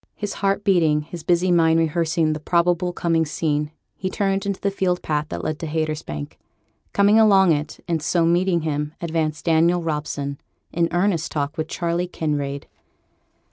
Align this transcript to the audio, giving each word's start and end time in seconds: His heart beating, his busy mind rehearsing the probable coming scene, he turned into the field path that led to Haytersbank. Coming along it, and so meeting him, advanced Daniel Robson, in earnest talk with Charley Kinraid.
His 0.15 0.33
heart 0.41 0.63
beating, 0.63 1.03
his 1.03 1.21
busy 1.21 1.51
mind 1.51 1.77
rehearsing 1.77 2.33
the 2.33 2.39
probable 2.39 2.91
coming 2.91 3.23
scene, 3.23 3.69
he 3.95 4.09
turned 4.09 4.47
into 4.47 4.59
the 4.59 4.71
field 4.71 5.03
path 5.03 5.27
that 5.29 5.43
led 5.43 5.59
to 5.59 5.67
Haytersbank. 5.67 6.39
Coming 6.91 7.19
along 7.19 7.51
it, 7.51 7.81
and 7.87 8.01
so 8.01 8.25
meeting 8.25 8.61
him, 8.61 8.95
advanced 8.99 9.45
Daniel 9.45 9.83
Robson, 9.83 10.39
in 10.73 10.87
earnest 10.91 11.31
talk 11.31 11.55
with 11.55 11.67
Charley 11.67 12.07
Kinraid. 12.07 12.63